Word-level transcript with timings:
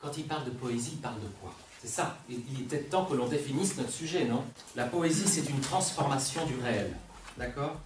Quand 0.00 0.16
il 0.16 0.24
parle 0.24 0.44
de 0.44 0.50
poésie, 0.50 0.90
il 0.92 0.98
parle 0.98 1.16
de 1.16 1.26
quoi? 1.40 1.52
C'est 1.82 1.88
ça. 1.88 2.18
Il 2.28 2.38
peut-être 2.64 2.88
temps 2.88 3.04
que 3.04 3.14
l'on 3.14 3.26
définisse 3.26 3.76
notre 3.76 3.90
sujet, 3.90 4.26
non? 4.26 4.44
La 4.76 4.84
poésie, 4.84 5.26
c'est 5.26 5.50
une 5.50 5.60
transformation 5.60 6.46
du 6.46 6.54
réel. 6.62 6.94
D'accord? 7.36 7.76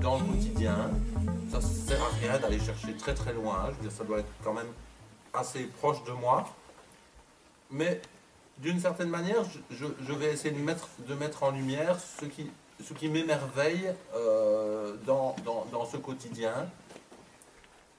Dans 0.00 0.18
le 0.18 0.24
quotidien. 0.24 0.90
Ça 1.50 1.58
ne 1.58 1.62
sert 1.62 2.02
à 2.02 2.08
rien 2.20 2.38
d'aller 2.38 2.58
chercher 2.58 2.94
très 2.96 3.14
très 3.14 3.32
loin. 3.32 3.66
Je 3.70 3.76
veux 3.76 3.82
dire, 3.88 3.92
ça 3.92 4.04
doit 4.04 4.18
être 4.18 4.32
quand 4.44 4.52
même 4.52 4.72
assez 5.32 5.64
proche 5.64 6.02
de 6.04 6.12
moi. 6.12 6.44
Mais 7.70 8.00
d'une 8.58 8.80
certaine 8.80 9.08
manière, 9.10 9.42
je, 9.70 10.12
vais 10.12 10.32
essayer 10.32 10.52
de 10.54 10.60
mettre, 10.62 10.88
de 11.08 11.14
mettre 11.14 11.42
en 11.42 11.50
lumière 11.50 11.96
ce 12.00 12.24
qui, 12.26 12.50
ce 12.82 12.92
qui 12.94 13.08
m'émerveille 13.08 13.92
euh, 14.14 14.94
dans, 15.04 15.34
dans- 15.44 15.66
dans 15.72 15.84
ce 15.86 15.96
quotidien, 15.96 16.68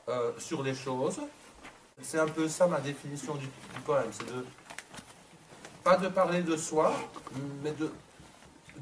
euh, 0.10 0.32
sur 0.38 0.64
les 0.64 0.74
choses. 0.74 1.20
C'est 2.02 2.20
un 2.20 2.28
peu 2.28 2.48
ça 2.48 2.68
ma 2.68 2.80
définition 2.80 3.36
du 3.36 3.48
poème. 3.86 4.08
C'est 4.12 4.28
de 4.28 4.46
pas 5.84 5.98
de 5.98 6.08
parler 6.10 6.42
de 6.44 6.56
soi, 6.58 6.94
mais 7.64 7.72
de, 7.72 7.92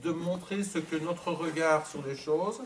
de 0.04 0.12
montrer 0.12 0.64
ce 0.64 0.80
que 0.80 0.96
notre 0.96 1.32
regard 1.32 1.88
sur 1.88 2.06
les 2.06 2.16
choses 2.16 2.62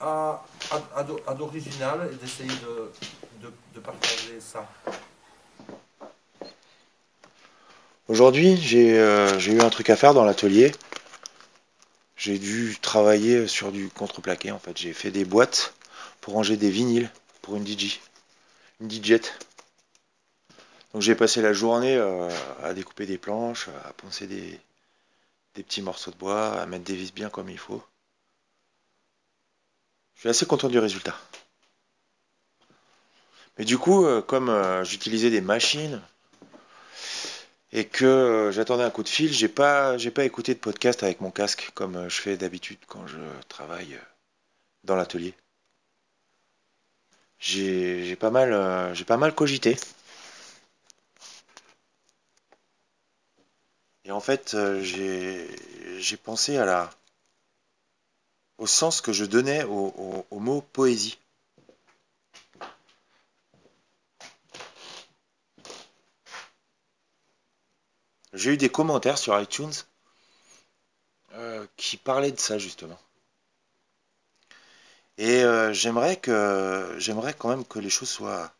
a, 0.00 0.44
a- 0.70 0.98
a 0.98 1.02
d'o- 1.02 1.20
a 1.26 1.34
d'original 1.34 2.10
et 2.12 2.16
d'essayer 2.16 2.48
de, 2.48 3.80
partager 3.80 4.40
ça. 4.40 4.68
Aujourd'hui, 8.08 8.56
j'ai 8.56 8.98
euh, 8.98 9.38
j'ai 9.38 9.52
eu 9.52 9.60
un 9.60 9.70
truc 9.70 9.90
à 9.90 9.96
faire 9.96 10.14
dans 10.14 10.24
l'atelier. 10.24 10.72
J'ai 12.16 12.38
dû 12.38 12.76
travailler 12.80 13.48
sur 13.48 13.72
du 13.72 13.88
contreplaqué 13.88 14.52
en 14.52 14.58
fait. 14.58 14.76
J'ai 14.76 14.92
fait 14.92 15.10
des 15.10 15.24
boîtes 15.24 15.74
pour 16.20 16.34
ranger 16.34 16.56
des 16.56 16.70
vinyles 16.70 17.10
pour 17.40 17.56
une 17.56 17.66
DJ, 17.66 18.00
une 18.80 18.88
DJette. 18.90 19.38
Donc 20.92 21.02
j'ai 21.02 21.14
passé 21.14 21.42
la 21.42 21.52
journée 21.52 21.96
euh, 21.96 22.28
à 22.62 22.74
découper 22.74 23.06
des 23.06 23.18
planches, 23.18 23.68
à 23.84 23.92
poncer 23.94 24.26
des, 24.26 24.60
des 25.54 25.62
petits 25.62 25.82
morceaux 25.82 26.10
de 26.10 26.16
bois, 26.16 26.60
à 26.60 26.66
mettre 26.66 26.84
des 26.84 26.96
vis 26.96 27.12
bien 27.12 27.30
comme 27.30 27.48
il 27.48 27.58
faut. 27.58 27.82
Je 30.14 30.20
suis 30.20 30.28
assez 30.28 30.46
content 30.46 30.68
du 30.68 30.78
résultat. 30.78 31.16
Mais 33.58 33.64
du 33.64 33.78
coup, 33.78 34.06
euh, 34.06 34.22
comme 34.22 34.48
euh, 34.48 34.84
j'utilisais 34.84 35.30
des 35.30 35.40
machines 35.40 36.00
et 37.72 37.86
que 37.86 38.04
euh, 38.04 38.52
j'attendais 38.52 38.84
un 38.84 38.90
coup 38.90 39.02
de 39.02 39.08
fil, 39.08 39.32
j'ai 39.32 39.48
pas 39.48 39.98
j'ai 39.98 40.10
pas 40.10 40.24
écouté 40.24 40.54
de 40.54 40.58
podcast 40.58 41.02
avec 41.02 41.20
mon 41.20 41.30
casque 41.30 41.70
comme 41.74 42.08
je 42.08 42.20
fais 42.20 42.36
d'habitude 42.36 42.78
quand 42.86 43.06
je 43.06 43.18
travaille 43.48 43.98
dans 44.84 44.96
l'atelier. 44.96 45.34
J'ai 47.38 48.16
pas 48.16 48.30
mal 48.30 48.94
j'ai 48.94 49.04
pas 49.04 49.16
mal 49.16 49.34
cogité. 49.34 49.76
Et 54.04 54.12
en 54.12 54.20
fait, 54.20 54.54
euh, 54.54 54.80
j'ai 54.80 55.48
j'ai 55.98 56.16
pensé 56.16 56.56
à 56.56 56.64
la 56.64 56.88
au 58.56 58.66
sens 58.66 59.02
que 59.02 59.12
je 59.12 59.26
donnais 59.26 59.62
au, 59.64 59.92
au- 59.94 60.26
au 60.30 60.38
mot 60.38 60.62
poésie. 60.62 61.18
J'ai 68.34 68.50
eu 68.52 68.56
des 68.58 68.68
commentaires 68.68 69.16
sur 69.16 69.40
iTunes 69.40 69.72
euh, 71.34 71.66
qui 71.76 71.96
parlaient 71.96 72.32
de 72.32 72.38
ça 72.40 72.58
justement. 72.58 72.98
Et 75.16 75.42
euh, 75.42 75.72
j'aimerais 75.72 76.16
que 76.16 76.94
j'aimerais 76.98 77.32
quand 77.32 77.48
même 77.48 77.64
que 77.64 77.78
les 77.78 77.88
choses 77.90 78.10
soient 78.10 78.52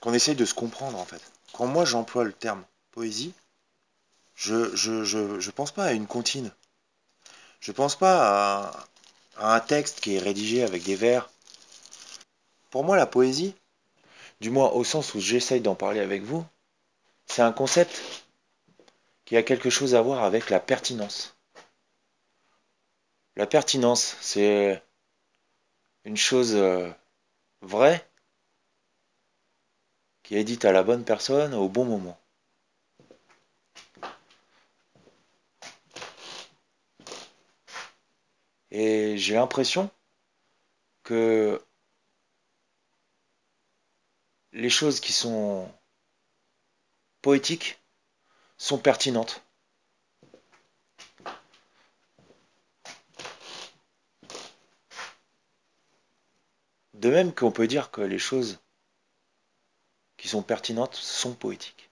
qu'on 0.00 0.14
essaye 0.14 0.36
de 0.36 0.44
se 0.44 0.54
comprendre 0.54 0.96
en 1.00 1.04
fait. 1.04 1.20
Quand 1.54 1.66
moi 1.66 1.86
j'emploie 1.86 2.24
le 2.24 2.34
terme 2.34 2.62
poésie, 2.90 3.32
je 4.34 4.76
je, 4.76 5.04
je, 5.04 5.40
je 5.40 5.50
pense 5.50 5.72
pas 5.72 5.84
à 5.86 5.92
une 5.92 6.06
comptine. 6.06 6.52
Je 7.60 7.72
pense 7.72 7.96
pas 7.96 8.66
à, 8.68 8.86
à 9.38 9.54
un 9.56 9.60
texte 9.60 10.00
qui 10.00 10.14
est 10.16 10.20
rédigé 10.20 10.62
avec 10.62 10.82
des 10.82 10.94
vers. 10.96 11.30
Pour 12.70 12.84
moi 12.84 12.96
la 12.98 13.06
poésie, 13.06 13.54
du 14.40 14.50
moins 14.50 14.70
au 14.70 14.84
sens 14.84 15.14
où 15.14 15.20
j'essaye 15.20 15.60
d'en 15.60 15.74
parler 15.74 16.00
avec 16.00 16.22
vous, 16.22 16.44
c'est 17.26 17.42
un 17.42 17.52
concept 17.52 18.02
qui 19.26 19.36
a 19.36 19.42
quelque 19.42 19.68
chose 19.68 19.94
à 19.94 20.00
voir 20.00 20.24
avec 20.24 20.48
la 20.48 20.60
pertinence. 20.60 21.36
La 23.36 23.46
pertinence, 23.46 24.16
c'est 24.22 24.82
une 26.04 26.16
chose 26.16 26.54
euh, 26.54 26.90
vraie 27.62 28.08
qui 30.24 30.36
est 30.36 30.44
dite 30.44 30.64
à 30.64 30.72
la 30.72 30.82
bonne 30.82 31.04
personne 31.04 31.54
au 31.54 31.68
bon 31.68 31.84
moment. 31.84 32.18
Et 38.72 39.16
j'ai 39.18 39.34
l'impression 39.34 39.90
que 41.04 41.62
les 44.52 44.70
choses 44.70 44.98
qui 45.00 45.12
sont 45.12 45.70
poétiques 47.22 47.78
sont 48.56 48.78
pertinentes. 48.78 49.44
De 56.94 57.10
même 57.10 57.34
qu'on 57.34 57.52
peut 57.52 57.66
dire 57.66 57.90
que 57.90 58.00
les 58.00 58.18
choses 58.18 58.63
qui 60.24 60.30
sont 60.30 60.42
pertinentes 60.42 60.94
sont 60.94 61.34
poétiques. 61.34 61.90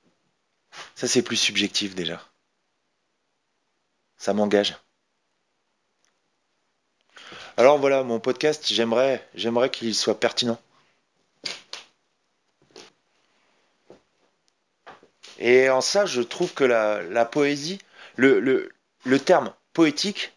Ça 0.94 1.06
c'est 1.06 1.20
plus 1.20 1.36
subjectif 1.36 1.94
déjà. 1.94 2.18
Ça 4.16 4.32
m'engage. 4.32 4.74
Alors 7.58 7.76
voilà, 7.76 8.02
mon 8.04 8.20
podcast, 8.20 8.72
j'aimerais 8.72 9.28
j'aimerais 9.34 9.68
qu'il 9.68 9.94
soit 9.94 10.18
pertinent. 10.18 10.58
Et 15.38 15.68
en 15.68 15.82
ça, 15.82 16.06
je 16.06 16.22
trouve 16.22 16.54
que 16.54 16.64
la, 16.64 17.26
poésie, 17.26 17.80
le, 18.16 18.40
le, 18.40 18.72
le 19.04 19.20
terme 19.20 19.52
poétique 19.74 20.32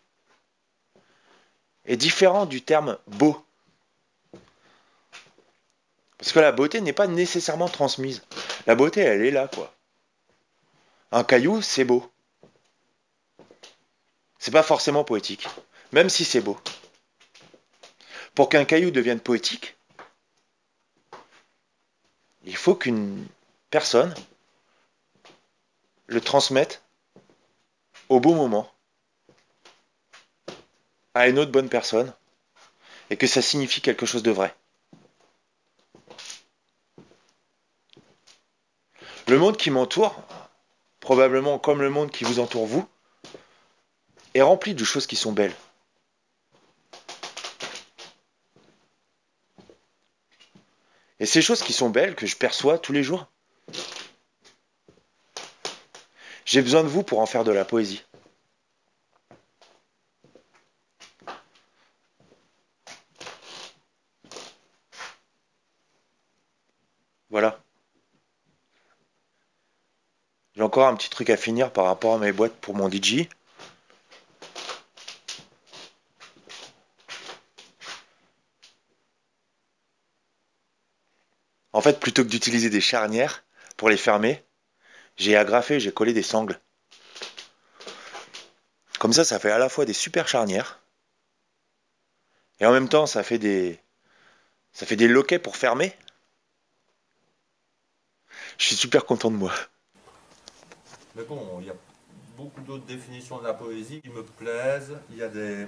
est 1.85 1.95
différent 1.95 2.45
du 2.45 2.61
terme 2.61 2.97
beau. 3.07 3.44
Parce 6.17 6.31
que 6.31 6.39
la 6.39 6.51
beauté 6.51 6.81
n'est 6.81 6.93
pas 6.93 7.07
nécessairement 7.07 7.67
transmise. 7.67 8.23
La 8.67 8.75
beauté, 8.75 9.01
elle 9.01 9.25
est 9.25 9.31
là, 9.31 9.47
quoi. 9.47 9.73
Un 11.11 11.23
caillou, 11.23 11.61
c'est 11.61 11.83
beau. 11.83 12.11
C'est 14.39 14.51
pas 14.51 14.63
forcément 14.63 15.03
poétique, 15.03 15.47
même 15.91 16.09
si 16.09 16.25
c'est 16.25 16.41
beau. 16.41 16.59
Pour 18.33 18.49
qu'un 18.49 18.65
caillou 18.65 18.91
devienne 18.91 19.19
poétique, 19.19 19.77
il 22.43 22.55
faut 22.55 22.75
qu'une 22.75 23.27
personne 23.69 24.13
le 26.07 26.21
transmette 26.21 26.83
au 28.09 28.19
bon 28.19 28.35
moment 28.35 28.71
à 31.13 31.27
une 31.27 31.39
autre 31.39 31.51
bonne 31.51 31.69
personne 31.69 32.13
et 33.09 33.17
que 33.17 33.25
ça 33.25 33.41
signifie 33.41 33.81
quelque 33.81 34.05
chose 34.05 34.23
de 34.23 34.31
vrai. 34.31 34.53
Le 39.27 39.39
monde 39.39 39.57
qui 39.57 39.71
m'entoure, 39.71 40.15
probablement 40.99 41.57
comme 41.57 41.81
le 41.81 41.89
monde 41.89 42.11
qui 42.11 42.23
vous 42.23 42.39
entoure 42.39 42.67
vous, 42.67 42.87
est 44.35 44.41
rempli 44.41 44.75
de 44.75 44.83
choses 44.83 45.07
qui 45.07 45.15
sont 45.15 45.31
belles. 45.31 45.55
Et 51.19 51.25
ces 51.25 51.41
choses 51.41 51.63
qui 51.63 51.73
sont 51.73 51.89
belles, 51.89 52.13
que 52.15 52.27
je 52.27 52.35
perçois 52.35 52.77
tous 52.77 52.93
les 52.93 53.01
jours, 53.01 53.25
j'ai 56.45 56.61
besoin 56.61 56.83
de 56.83 56.87
vous 56.87 57.01
pour 57.01 57.19
en 57.19 57.25
faire 57.25 57.43
de 57.43 57.51
la 57.51 57.65
poésie. 57.65 58.04
Encore 70.75 70.89
un 70.89 70.95
petit 70.97 71.09
truc 71.09 71.29
à 71.29 71.37
finir 71.37 71.71
par 71.71 71.85
rapport 71.85 72.15
à 72.15 72.17
mes 72.17 72.33
boîtes 72.33 72.57
pour 72.57 72.75
mon 72.75 72.89
DJ. 72.89 73.29
En 81.71 81.79
fait, 81.79 81.97
plutôt 82.01 82.25
que 82.25 82.27
d'utiliser 82.27 82.69
des 82.69 82.81
charnières 82.81 83.45
pour 83.77 83.87
les 83.87 83.95
fermer, 83.95 84.43
j'ai 85.15 85.37
agrafé, 85.37 85.79
j'ai 85.79 85.93
collé 85.93 86.11
des 86.11 86.21
sangles. 86.21 86.59
Comme 88.99 89.13
ça, 89.13 89.23
ça 89.23 89.39
fait 89.39 89.51
à 89.51 89.57
la 89.57 89.69
fois 89.69 89.85
des 89.85 89.93
super 89.93 90.27
charnières 90.27 90.81
et 92.59 92.65
en 92.65 92.73
même 92.73 92.89
temps, 92.89 93.05
ça 93.05 93.23
fait 93.23 93.39
des 93.39 93.79
ça 94.73 94.85
fait 94.85 94.97
des 94.97 95.07
loquets 95.07 95.39
pour 95.39 95.55
fermer. 95.55 95.95
Je 98.57 98.65
suis 98.65 98.75
super 98.75 99.05
content 99.05 99.31
de 99.31 99.37
moi. 99.37 99.53
Mais 101.15 101.23
bon, 101.23 101.57
il 101.61 101.67
y 101.67 101.69
a 101.69 101.75
beaucoup 102.37 102.61
d'autres 102.61 102.85
définitions 102.85 103.39
de 103.39 103.45
la 103.45 103.53
poésie 103.53 104.01
qui 104.01 104.09
me 104.09 104.23
plaisent. 104.23 104.97
Il 105.11 105.17
y 105.17 105.23
a 105.23 105.29
des. 105.29 105.65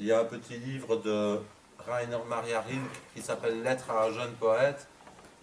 Il 0.00 0.06
y 0.06 0.12
a 0.12 0.20
un 0.20 0.24
petit 0.24 0.58
livre 0.58 0.96
de 0.96 1.40
Rainer 1.86 2.18
Maria 2.28 2.60
Rilke 2.60 2.82
qui 3.14 3.22
s'appelle 3.22 3.62
Lettre 3.62 3.90
à 3.90 4.06
un 4.06 4.12
jeune 4.12 4.32
poète, 4.32 4.88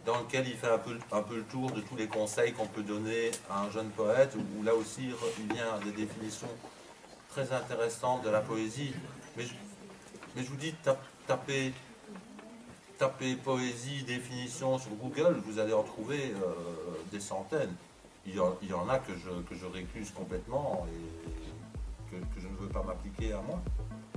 dans 0.06 0.20
lequel 0.20 0.48
il 0.48 0.56
fait 0.56 0.70
un 0.70 0.78
peu, 0.78 0.98
un 1.12 1.22
peu 1.24 1.38
le 1.38 1.44
tour 1.44 1.72
de 1.72 1.82
tous 1.82 1.96
les 1.96 2.08
conseils 2.08 2.54
qu'on 2.54 2.68
peut 2.68 2.84
donner 2.84 3.32
à 3.50 3.62
un 3.62 3.72
jeune 3.72 3.90
poète, 3.90 4.36
où 4.36 4.64
là 4.64 4.76
aussi 4.76 5.10
il 5.40 5.54
vient 5.54 5.80
des 5.84 5.92
définitions 5.92 6.50
très 7.30 7.52
intéressantes 7.52 8.24
de 8.24 8.30
la 8.30 8.42
poésie. 8.42 8.94
Mais 9.38 9.46
je, 10.36 10.44
vous 10.50 10.56
dis, 10.58 10.74
tap- 10.84 11.02
tapez, 11.26 11.74
tapez 13.00 13.36
poésie, 13.36 14.04
définition 14.04 14.78
sur 14.78 14.92
Google, 14.92 15.42
vous 15.46 15.58
allez 15.58 15.74
en 15.74 15.84
trouver 15.84 16.34
euh, 16.36 16.54
des 17.12 17.20
centaines. 17.20 17.74
Il 18.26 18.36
y, 18.36 18.40
en, 18.40 18.90
a 18.90 19.00
que 19.00 19.12
je, 19.14 19.42
que 19.42 19.54
je 19.54 19.66
récuse 19.66 20.12
complètement 20.12 20.88
et 20.90 22.10
que, 22.10 22.40
je 22.40 22.48
ne 22.48 22.56
veux 22.56 22.70
pas 22.70 22.82
m'appliquer 22.82 23.34
à 23.34 23.42
moi. 23.42 23.62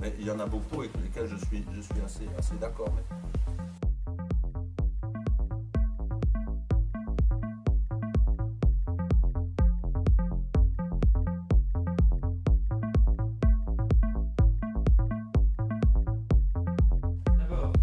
Mais 0.01 0.13
il 0.17 0.25
y 0.25 0.31
en 0.31 0.39
a 0.39 0.45
beaucoup 0.45 0.79
avec 0.79 0.91
lesquels 1.03 1.27
je 1.27 1.35
suis, 1.45 1.65
je 1.75 1.81
suis 1.81 2.01
assez, 2.05 2.27
assez 2.37 2.55
d'accord. 2.55 2.87
D'abord, 17.37 17.73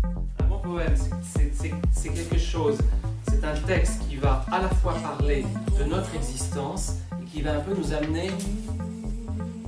un 0.40 0.44
bon 0.46 0.58
poème, 0.60 0.94
c'est 1.92 2.08
quelque 2.08 2.38
chose, 2.38 2.78
c'est 3.28 3.44
un 3.44 3.54
texte 3.66 4.08
qui 4.08 4.16
va 4.16 4.44
à 4.50 4.62
la 4.62 4.68
fois 4.68 4.94
parler 4.94 5.44
de 5.78 5.84
notre 5.84 6.14
existence 6.14 6.96
et 7.20 7.24
qui 7.24 7.42
va 7.42 7.56
un 7.56 7.60
peu 7.60 7.74
nous 7.74 7.92
amener 7.92 8.30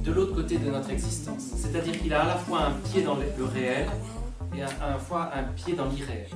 de 0.04 0.12
l'autre 0.12 0.34
côté 0.34 0.58
de 0.58 0.70
notre 0.70 0.90
existence. 0.90 1.42
C'est-à-dire 1.56 2.00
qu'il 2.00 2.12
a 2.14 2.22
à 2.22 2.26
la 2.26 2.36
fois 2.36 2.66
un 2.66 2.72
pied 2.88 3.02
dans 3.02 3.16
le 3.16 3.44
réel 3.44 3.88
et 4.56 4.62
à 4.62 4.90
la 4.90 4.98
fois 4.98 5.30
un 5.34 5.42
pied 5.54 5.74
dans 5.74 5.86
l'irréel. 5.86 6.28